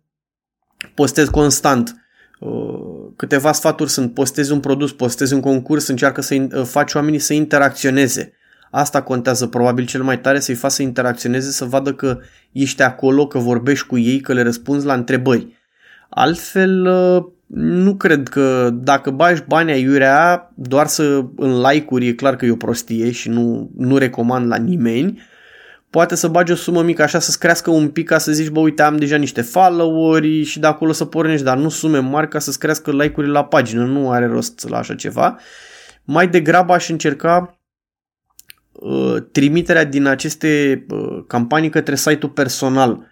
postez 0.93 1.27
constant 1.27 2.05
uh, 2.39 3.05
câteva 3.15 3.51
sfaturi 3.51 3.89
sunt 3.89 4.13
postezi 4.13 4.51
un 4.51 4.59
produs, 4.59 4.91
postezi 4.91 5.33
un 5.33 5.39
concurs, 5.39 5.87
încearcă 5.87 6.21
să 6.21 6.35
uh, 6.35 6.63
faci 6.63 6.93
oamenii 6.93 7.19
să 7.19 7.33
interacționeze. 7.33 8.33
Asta 8.71 9.01
contează 9.01 9.47
probabil 9.47 9.85
cel 9.85 10.03
mai 10.03 10.19
tare, 10.19 10.39
să-i 10.39 10.55
faci 10.55 10.71
să 10.71 10.81
interacționeze, 10.81 11.51
să 11.51 11.65
vadă 11.65 11.93
că 11.93 12.19
ești 12.51 12.81
acolo, 12.81 13.27
că 13.27 13.37
vorbești 13.37 13.87
cu 13.87 13.97
ei, 13.97 14.19
că 14.19 14.33
le 14.33 14.41
răspunzi 14.41 14.85
la 14.85 14.93
întrebări. 14.93 15.53
Altfel, 16.09 16.85
uh, 16.85 17.25
nu 17.57 17.95
cred 17.95 18.27
că 18.27 18.69
dacă 18.73 19.09
bagi 19.09 19.43
bani 19.47 19.71
aiurea 19.71 20.51
doar 20.55 20.87
să 20.87 21.25
în 21.35 21.61
like-uri, 21.61 22.07
e 22.07 22.13
clar 22.13 22.35
că 22.35 22.45
e 22.45 22.51
o 22.51 22.55
prostie 22.55 23.11
și 23.11 23.29
nu, 23.29 23.69
nu 23.77 23.97
recomand 23.97 24.47
la 24.47 24.55
nimeni, 24.55 25.21
poate 25.95 26.15
să 26.15 26.27
bagi 26.27 26.51
o 26.51 26.55
sumă 26.55 26.81
mică 26.81 27.01
așa 27.01 27.19
să-ți 27.19 27.39
crească 27.39 27.69
un 27.69 27.89
pic 27.89 28.07
ca 28.07 28.17
să 28.17 28.31
zici, 28.31 28.49
bă, 28.49 28.59
uite, 28.59 28.81
am 28.81 28.97
deja 28.97 29.15
niște 29.15 29.41
follow-uri 29.41 30.43
și 30.43 30.59
de 30.59 30.67
acolo 30.67 30.91
să 30.91 31.05
pornești, 31.05 31.45
dar 31.45 31.57
nu 31.57 31.69
sume 31.69 31.99
mari 31.99 32.27
ca 32.27 32.39
să-ți 32.39 32.59
crească 32.59 32.91
like-urile 32.91 33.33
la 33.33 33.45
pagină, 33.45 33.85
nu 33.85 34.11
are 34.11 34.25
rost 34.25 34.69
la 34.69 34.77
așa 34.77 34.95
ceva. 34.95 35.39
Mai 36.03 36.27
degrabă 36.27 36.73
aș 36.73 36.89
încerca 36.89 37.59
uh, 38.71 39.15
trimiterea 39.31 39.83
din 39.83 40.05
aceste 40.05 40.85
uh, 40.89 41.23
campanii 41.27 41.69
către 41.69 41.95
site-ul 41.95 42.31
personal. 42.31 43.05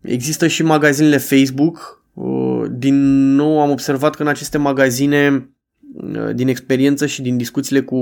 Există 0.00 0.46
și 0.46 0.62
magazinele 0.62 1.16
Facebook. 1.16 2.04
Uh, 2.12 2.64
din 2.70 2.94
nou 3.34 3.60
am 3.60 3.70
observat 3.70 4.14
că 4.14 4.22
în 4.22 4.28
aceste 4.28 4.58
magazine, 4.58 5.50
uh, 5.94 6.34
din 6.34 6.48
experiență 6.48 7.06
și 7.06 7.22
din 7.22 7.36
discuțiile 7.36 7.80
cu 7.82 7.98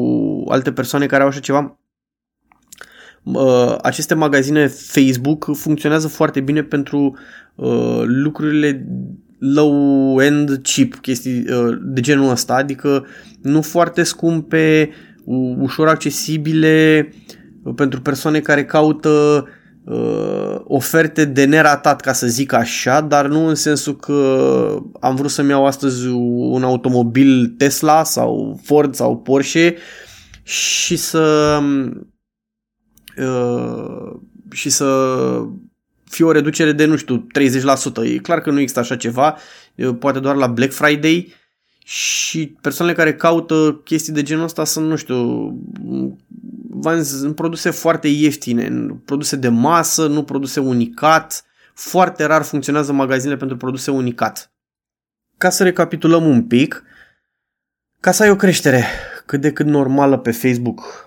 alte 0.49 0.73
persoane 0.73 1.07
care 1.07 1.23
au 1.23 1.29
așa 1.29 1.41
ceva, 1.41 1.59
uh, 1.59 1.86
aceste 3.83 4.15
magazine 4.15 4.67
Facebook 4.67 5.57
funcționează 5.57 6.09
foarte 6.09 6.41
bine 6.41 6.63
pentru 6.63 7.17
uh, 7.55 8.03
lucrurile 8.05 8.87
low-end 9.39 10.61
cheap, 10.63 10.95
chestii 10.95 11.45
uh, 11.51 11.79
de 11.83 12.01
genul 12.01 12.31
ăsta, 12.31 12.55
adică 12.55 13.07
nu 13.43 13.63
foarte 13.63 14.03
scumpe, 14.03 14.91
ușor 15.59 15.89
accesibile 15.89 17.09
uh, 17.63 17.75
pentru 17.75 18.01
persoane 18.01 18.41
care 18.41 18.65
caută 18.65 19.47
uh, 19.85 20.61
oferte 20.65 21.25
de 21.25 21.45
neratat, 21.45 22.01
ca 22.01 22.13
să 22.13 22.27
zic 22.27 22.53
așa, 22.53 23.01
dar 23.01 23.27
nu 23.27 23.47
în 23.47 23.55
sensul 23.55 23.97
că 23.97 24.79
am 25.01 25.15
vrut 25.15 25.31
să-mi 25.31 25.51
iau 25.51 25.67
astăzi 25.67 26.07
un 26.37 26.63
automobil 26.63 27.55
Tesla 27.59 28.05
sau 28.05 28.61
Ford 28.63 28.95
sau 28.95 29.17
Porsche 29.17 29.77
și 30.43 30.97
să 30.97 31.59
Uh, 33.19 34.13
și 34.51 34.71
să 34.71 34.87
fie 36.05 36.25
o 36.25 36.33
reducere 36.33 36.73
de, 36.73 36.85
nu 36.85 36.97
știu, 36.97 37.27
30%. 38.03 38.05
E 38.05 38.19
clar 38.19 38.41
că 38.41 38.51
nu 38.51 38.59
există 38.61 38.81
așa 38.81 38.97
ceva, 38.97 39.37
poate 39.99 40.19
doar 40.19 40.37
la 40.37 40.47
Black 40.47 40.73
Friday 40.73 41.35
și 41.85 42.57
persoanele 42.61 42.97
care 42.97 43.15
caută 43.15 43.81
chestii 43.85 44.13
de 44.13 44.23
genul 44.23 44.45
ăsta 44.45 44.65
sunt, 44.65 44.87
nu 44.89 44.97
știu, 44.97 45.47
în 47.23 47.33
produse 47.35 47.71
foarte 47.71 48.09
ieftine, 48.09 48.67
în 48.67 48.95
produse 49.05 49.37
de 49.37 49.49
masă, 49.49 50.07
nu 50.07 50.23
produse 50.25 50.61
unicat. 50.61 51.45
Foarte 51.75 52.25
rar 52.25 52.43
funcționează 52.43 52.93
magazinele 52.93 53.39
pentru 53.39 53.57
produse 53.57 53.91
unicat. 53.91 54.53
Ca 55.39 55.51
să 55.51 55.63
recapitulăm 55.63 56.25
un 56.25 56.43
pic, 56.43 56.83
ca 58.01 58.11
să 58.11 58.23
ai 58.23 58.31
o 58.31 58.37
creștere 58.37 58.85
cât 59.27 59.41
de 59.41 59.53
cât 59.53 59.67
normală 59.67 60.19
pe 60.19 60.31
Facebook 60.31 60.81
Uh, 60.81 61.06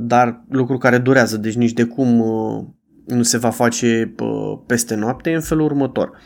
dar 0.00 0.44
lucru 0.48 0.78
care 0.78 0.98
durează, 0.98 1.36
deci 1.36 1.54
nici 1.54 1.72
de 1.72 1.84
cum 1.84 2.20
uh, 2.20 2.64
nu 3.06 3.22
se 3.22 3.38
va 3.38 3.50
face 3.50 4.14
uh, 4.18 4.58
peste 4.66 4.94
noapte, 4.94 5.34
în 5.34 5.40
felul 5.40 5.64
următor. 5.64 6.18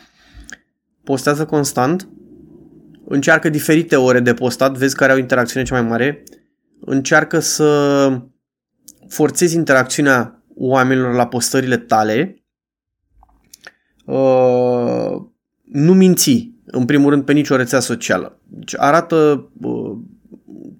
Postează 1.03 1.45
constant, 1.45 2.09
încearcă 3.07 3.49
diferite 3.49 3.95
ore 3.95 4.19
de 4.19 4.33
postat, 4.33 4.77
vezi 4.77 4.95
care 4.95 5.11
au 5.11 5.17
interacțiune 5.17 5.65
cea 5.65 5.79
mai 5.79 5.89
mare, 5.89 6.23
încearcă 6.79 7.39
să 7.39 8.21
forțezi 9.07 9.55
interacțiunea 9.55 10.43
oamenilor 10.55 11.13
la 11.13 11.27
postările 11.27 11.77
tale, 11.77 12.43
nu 15.63 15.93
minți, 15.93 16.51
în 16.65 16.85
primul 16.85 17.09
rând, 17.09 17.23
pe 17.23 17.33
nicio 17.33 17.55
rețea 17.55 17.79
socială. 17.79 18.39
Deci 18.47 18.75
arată 18.77 19.49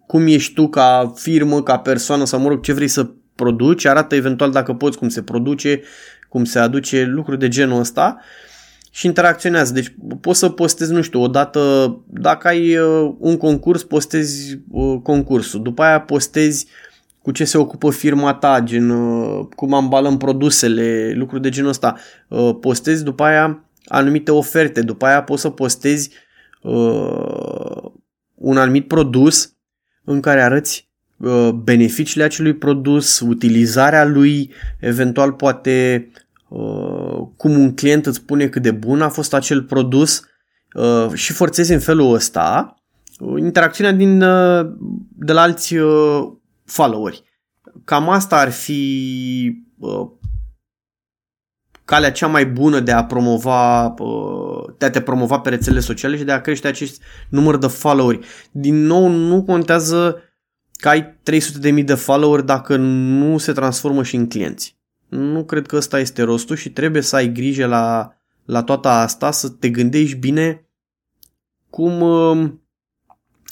cum 0.07 0.27
ești 0.27 0.53
tu 0.53 0.67
ca 0.67 1.13
firmă, 1.15 1.63
ca 1.63 1.77
persoană 1.77 2.25
sau 2.25 2.39
mă 2.39 2.47
rog 2.47 2.61
ce 2.61 2.73
vrei 2.73 2.87
să 2.87 3.09
produci, 3.35 3.85
arată 3.85 4.15
eventual 4.15 4.51
dacă 4.51 4.73
poți 4.73 4.97
cum 4.97 5.09
se 5.09 5.21
produce, 5.21 5.81
cum 6.29 6.43
se 6.43 6.59
aduce, 6.59 7.03
lucruri 7.03 7.39
de 7.39 7.47
genul 7.47 7.79
ăsta 7.79 8.19
și 8.95 9.05
interacționează. 9.05 9.73
Deci 9.73 9.95
poți 10.21 10.39
să 10.39 10.49
postezi, 10.49 10.91
nu 10.91 11.01
știu, 11.01 11.21
odată, 11.21 11.95
dacă 12.07 12.47
ai 12.47 12.77
uh, 12.77 13.13
un 13.19 13.37
concurs, 13.37 13.83
postezi 13.83 14.59
uh, 14.71 14.99
concursul, 15.03 15.61
după 15.61 15.83
aia 15.83 16.01
postezi 16.01 16.67
cu 17.21 17.31
ce 17.31 17.45
se 17.45 17.57
ocupă 17.57 17.91
firma 17.91 18.33
ta, 18.33 18.59
gen 18.63 18.89
uh, 18.89 19.45
cum 19.55 19.73
ambalăm 19.73 20.17
produsele, 20.17 21.13
lucruri 21.15 21.41
de 21.41 21.49
genul 21.49 21.69
ăsta. 21.69 21.95
Postezi 22.59 23.03
după 23.03 23.23
aia 23.23 23.63
anumite 23.85 24.31
oferte, 24.31 24.81
după 24.81 25.05
aia 25.05 25.23
poți 25.23 25.41
să 25.41 25.49
postezi 25.49 26.09
un 28.35 28.57
anumit 28.57 28.87
produs 28.87 29.54
în 30.05 30.19
care 30.19 30.41
arăți 30.41 30.89
uh, 31.17 31.49
beneficiile 31.49 32.23
acelui 32.25 32.53
produs, 32.53 33.19
utilizarea 33.19 34.05
lui, 34.05 34.53
eventual 34.79 35.31
poate 35.31 36.07
uh, 36.47 37.27
cum 37.37 37.59
un 37.59 37.75
client 37.75 38.05
îți 38.05 38.17
spune 38.17 38.47
cât 38.47 38.61
de 38.61 38.71
bun 38.71 39.01
a 39.01 39.09
fost 39.09 39.33
acel 39.33 39.63
produs 39.63 40.23
uh, 40.73 41.13
și 41.13 41.33
forțezi 41.33 41.73
în 41.73 41.79
felul 41.79 42.13
ăsta 42.13 42.75
interacțiunea 43.37 43.93
din, 43.93 44.19
de 45.17 45.33
la 45.33 45.41
alți 45.41 45.75
followeri. 46.65 47.23
Cam 47.83 48.09
asta 48.09 48.37
ar 48.37 48.51
fi 48.51 49.63
calea 51.85 52.11
cea 52.11 52.27
mai 52.27 52.45
bună 52.45 52.79
de 52.79 52.91
a 52.91 53.05
promova, 53.05 53.93
de 54.77 54.85
a 54.85 54.89
te 54.89 55.01
promova 55.01 55.39
pe 55.39 55.49
rețelele 55.49 55.81
sociale 55.81 56.17
și 56.17 56.23
de 56.23 56.31
a 56.31 56.41
crește 56.41 56.67
acest 56.67 57.01
număr 57.29 57.57
de 57.57 57.67
followeri. 57.67 58.25
Din 58.51 58.85
nou, 58.85 59.07
nu 59.07 59.43
contează 59.43 60.21
că 60.71 60.89
ai 60.89 61.19
300.000 61.73 61.83
de 61.83 61.93
followeri 61.93 62.45
dacă 62.45 62.75
nu 62.75 63.37
se 63.37 63.51
transformă 63.51 64.03
și 64.03 64.15
în 64.15 64.27
clienți. 64.27 64.77
Nu 65.07 65.43
cred 65.43 65.65
că 65.65 65.75
ăsta 65.75 65.99
este 65.99 66.21
rostul 66.21 66.55
și 66.55 66.69
trebuie 66.69 67.01
să 67.01 67.15
ai 67.15 67.31
grijă 67.31 67.65
la, 67.65 68.15
la 68.45 68.63
toată 68.63 68.87
asta, 68.87 69.31
să 69.31 69.49
te 69.49 69.69
gândești 69.69 70.17
bine 70.17 70.69
cum, 71.69 72.01
um, 72.01 72.61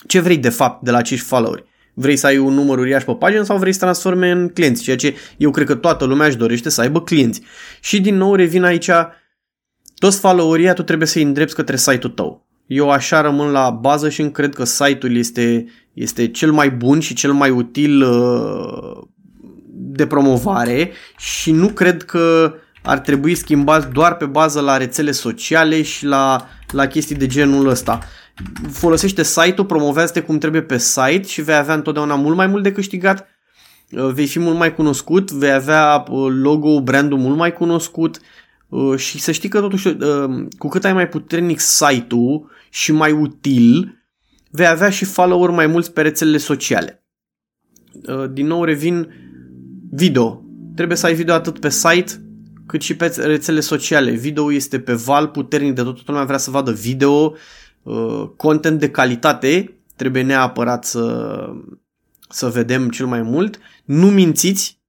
ce 0.08 0.20
vrei 0.20 0.38
de 0.38 0.50
fapt 0.50 0.84
de 0.84 0.92
la 0.92 0.98
acești 0.98 1.26
followeri. 1.26 1.66
Vrei 1.94 2.16
să 2.16 2.28
ai 2.28 2.38
un 2.38 2.54
număr 2.54 2.78
uriaș 2.78 3.04
pe 3.04 3.14
pagină 3.14 3.44
sau 3.44 3.58
vrei 3.58 3.74
să 3.74 3.80
transforme 3.80 4.32
în 4.32 4.50
clienți, 4.50 4.84
ceea 4.84 4.96
ce 4.96 5.16
eu 5.38 5.52
cred 5.52 5.68
că 5.68 5.76
toată 5.76 6.06
lumea 6.06 6.28
își 6.28 6.38
dorește 6.38 6.70
să 6.70 6.82
aibă 6.82 7.02
clienți. 7.02 7.42
Și 7.82 8.02
din 8.02 8.16
nou 8.16 8.36
revin 8.36 8.64
aici, 8.64 8.90
toți 9.96 10.20
followerii 10.20 10.74
tu 10.74 10.84
trebuie 10.84 11.08
să-i 11.08 11.24
îndrepți 11.24 11.56
către 11.56 11.78
site-ul 11.78 12.14
tău. 12.14 12.46
Eu 12.66 12.90
așa 12.90 13.22
rămân 13.22 13.52
la 13.52 13.70
bază 13.70 14.10
și 14.10 14.24
cred 14.24 14.54
că 14.54 14.64
site-ul 14.64 15.16
este, 15.16 15.66
este 15.94 16.28
cel 16.28 16.52
mai 16.52 16.70
bun 16.70 17.00
și 17.00 17.14
cel 17.14 17.34
mai 17.34 17.50
util 17.50 18.02
uh, 18.02 19.04
de 19.76 20.08
promovare 20.08 20.92
și 21.18 21.52
nu 21.52 21.68
cred 21.68 22.04
că 22.04 22.54
ar 22.84 23.00
trebui 23.00 23.36
schimbați 23.36 23.88
doar 23.88 24.16
pe 24.16 24.26
bază 24.26 24.60
la 24.60 24.78
rețele 24.78 25.12
sociale 25.12 25.82
și 25.82 26.06
la, 26.06 26.48
la 26.72 26.88
chestii 26.88 27.16
de 27.16 27.28
genul 27.28 27.68
ăsta. 27.68 28.00
Folosește 28.72 29.24
site-ul, 29.24 29.66
promovează-te 29.68 30.22
cum 30.22 30.38
trebuie 30.38 30.62
pe 30.62 30.78
site 30.78 31.24
și 31.24 31.42
vei 31.42 31.56
avea 31.56 31.74
întotdeauna 31.74 32.16
mult 32.16 32.36
mai 32.36 32.48
mult 32.48 32.64
de 32.64 32.72
câștigat, 32.72 33.28
uh, 33.92 34.12
vei 34.14 34.28
fi 34.28 34.40
mult 34.40 34.58
mai 34.58 34.76
cunoscut, 34.76 35.32
vei 35.32 35.52
avea 35.52 36.06
uh, 36.10 36.34
logo, 36.42 36.82
brandul 36.82 37.18
mult 37.18 37.38
mai 37.38 37.54
cunoscut 37.54 38.20
și 38.96 39.20
să 39.20 39.32
știi 39.32 39.50
că 39.50 39.60
totuși 39.60 39.98
cu 40.58 40.68
cât 40.68 40.86
ai 40.86 40.94
mai 40.94 41.08
puternic 41.08 41.60
site-ul 41.60 42.50
și 42.70 42.92
mai 42.92 43.12
util, 43.12 44.04
vei 44.50 44.68
avea 44.68 44.90
și 44.90 45.06
follower 45.06 45.50
mai 45.50 45.68
mulți 45.68 45.92
pe 45.92 46.02
rețelele 46.02 46.38
sociale. 46.38 47.04
Din 48.32 48.48
nou 48.48 48.64
revin 48.64 49.10
Video. 49.90 50.44
Trebuie 50.76 50.98
să 50.98 51.06
ai 51.06 51.14
video 51.14 51.34
atât 51.34 51.60
pe 51.60 51.70
site 51.70 52.12
cât 52.66 52.82
și 52.82 52.96
pe 52.96 53.14
rețele 53.18 53.60
sociale. 53.60 54.12
Video 54.12 54.54
este 54.54 54.80
pe 54.80 54.94
val 54.94 55.28
puternic 55.28 55.74
de 55.74 55.82
tot, 55.82 55.94
toată 55.94 56.12
lumea 56.12 56.26
vrea 56.26 56.38
să 56.38 56.52
vadă 56.52 56.72
video, 56.72 57.24
uh, 57.24 57.38
content 58.36 58.80
de 58.80 58.90
calitate, 58.92 59.78
trebuie 59.96 60.24
neapărat 60.24 60.86
să, 60.86 61.46
să 62.30 62.48
vedem 62.48 62.90
cel 62.90 63.06
mai 63.06 63.22
mult. 63.22 63.60
Nu 63.86 64.10
mințiți, 64.10 64.82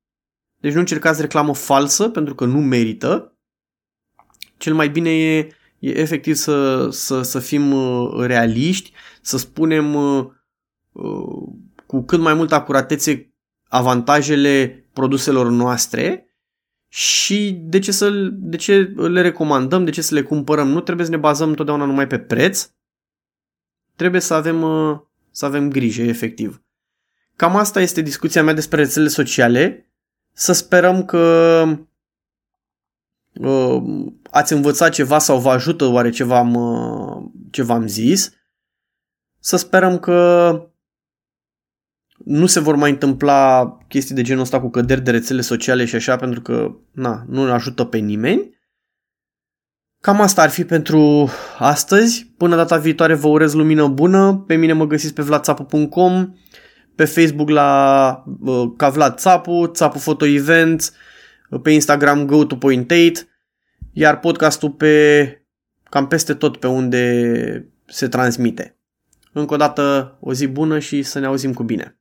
deci 0.61 0.73
nu 0.73 0.79
încercați 0.79 1.21
reclamă 1.21 1.55
falsă 1.55 2.09
pentru 2.09 2.35
că 2.35 2.45
nu 2.45 2.61
merită. 2.61 3.39
Cel 4.57 4.75
mai 4.75 4.89
bine 4.89 5.11
e, 5.11 5.39
e 5.79 5.99
efectiv 5.99 6.35
să, 6.35 6.89
să, 6.91 7.23
să 7.23 7.39
fim 7.39 7.73
uh, 7.73 8.25
realiști, 8.27 8.93
să 9.23 9.39
spunem 9.39 9.95
uh, 9.95 10.27
cu 11.87 12.03
cât 12.03 12.21
mai 12.21 12.35
multă 12.35 12.55
acuratețe 12.55 13.35
avantajele 13.69 14.85
produselor 14.93 15.51
noastre 15.51 16.29
și 16.89 17.53
de 17.63 17.79
ce, 17.79 17.93
să, 17.93 18.11
de 18.33 18.57
ce 18.57 18.79
le 18.97 19.21
recomandăm, 19.21 19.85
de 19.85 19.91
ce 19.91 20.03
să 20.03 20.15
le 20.15 20.23
cumpărăm. 20.23 20.69
Nu 20.69 20.81
trebuie 20.81 21.07
să 21.07 21.11
ne 21.13 21.17
bazăm 21.17 21.49
întotdeauna 21.49 21.85
numai 21.85 22.07
pe 22.07 22.19
preț, 22.19 22.71
trebuie 23.97 24.21
să 24.21 24.35
avem, 24.35 24.63
uh, 24.63 24.99
să 25.31 25.45
avem 25.45 25.71
grijă, 25.71 26.03
efectiv. 26.03 26.63
Cam 27.37 27.57
asta 27.57 27.81
este 27.81 28.01
discuția 28.01 28.43
mea 28.43 28.55
despre 28.55 28.83
rețelele 28.83 29.11
sociale. 29.11 29.89
Să 30.33 30.53
sperăm 30.53 31.05
că 31.05 31.65
uh, 33.35 33.83
ați 34.31 34.53
învățat 34.53 34.93
ceva 34.93 35.19
sau 35.19 35.41
vă 35.41 35.51
ajută 35.51 35.85
oare 35.85 36.11
ce 36.11 36.25
v-am, 36.25 36.55
uh, 36.55 37.31
ce 37.51 37.63
v-am 37.63 37.87
zis. 37.87 38.33
Să 39.39 39.57
sperăm 39.57 39.99
că 39.99 40.61
nu 42.25 42.47
se 42.47 42.61
vor 42.61 42.75
mai 42.75 42.91
întâmpla 42.91 43.77
chestii 43.89 44.15
de 44.15 44.23
genul 44.23 44.43
ăsta 44.43 44.61
cu 44.61 44.71
căderi 44.71 45.03
de 45.03 45.11
rețele 45.11 45.41
sociale 45.41 45.85
și 45.85 45.95
așa, 45.95 46.17
pentru 46.17 46.41
că 46.41 46.77
na, 46.91 47.25
nu 47.29 47.45
ne 47.45 47.53
ajută 47.53 47.85
pe 47.85 47.99
nimeni. 47.99 48.54
Cam 50.05 50.21
asta 50.21 50.43
ar 50.43 50.51
fi 50.51 50.65
pentru 50.65 51.31
astăzi. 51.59 52.33
Până 52.37 52.57
data 52.57 52.77
viitoare 52.77 53.15
vă 53.15 53.29
urez 53.29 53.55
lumină 53.55 53.89
bună. 53.89 54.45
Pe 54.47 54.55
mine 54.55 54.73
mă 54.73 54.87
găsiți 54.87 55.15
pe 55.15 55.23
vladțapu.com, 55.23 56.35
pe 56.95 57.05
Facebook 57.05 57.49
la 57.49 58.25
uh, 58.41 58.73
ca 58.77 58.89
Vlad 58.89 59.19
Țapu, 59.19 59.67
Țapu 59.67 59.99
Photo 59.99 60.27
Events, 60.27 60.93
pe 61.63 61.71
Instagram 61.71 62.27
go 62.27 62.45
to 62.45 62.57
point 62.57 62.91
8, 62.91 63.29
iar 63.93 64.21
podcastul 64.21 64.71
pe 64.71 65.47
cam 65.91 66.07
peste 66.07 66.35
tot 66.35 66.57
pe 66.57 66.67
unde 66.67 67.69
se 67.87 68.09
transmite. 68.09 68.77
Încă 69.33 69.55
o 69.55 69.57
dată 69.57 70.17
o 70.21 70.33
zi 70.33 70.47
bună 70.47 70.79
și 70.79 71.03
să 71.03 71.19
ne 71.19 71.27
auzim 71.27 71.53
cu 71.53 71.63
bine. 71.63 71.99